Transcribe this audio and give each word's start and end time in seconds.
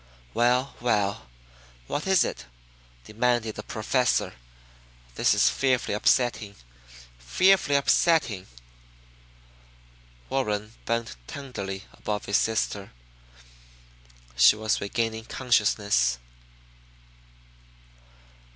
"Well, 0.33 0.75
well, 0.81 1.27
what 1.85 2.07
is 2.07 2.23
it?" 2.23 2.47
demanded 3.03 3.53
the 3.53 3.61
Professor. 3.61 4.33
"This 5.13 5.35
is 5.35 5.47
fearfully 5.47 5.93
upsetting, 5.93 6.55
fearfully 7.19 7.75
upsetting!" 7.75 8.47
Warren 10.27 10.73
bent 10.87 11.17
tenderly 11.27 11.83
above 11.93 12.25
his 12.25 12.37
sister. 12.37 12.91
She 14.35 14.55
was 14.55 14.81
regaining 14.81 15.25
consciousness. 15.25 16.17